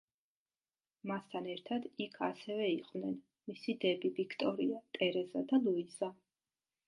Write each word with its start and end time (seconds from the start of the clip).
მასთან 1.09 1.49
ერთად 1.55 1.83
იქ 2.05 2.15
ასევე 2.29 2.69
იყვნენ 2.77 3.13
მისი 3.51 3.77
დები: 3.83 4.13
ვიქტორია, 4.21 4.81
ტერეზა 4.97 5.45
და 5.53 5.63
ლუიზა. 5.67 6.11